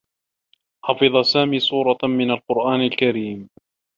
[0.85, 3.47] حفظ سامي سورة من القرآن الكريم.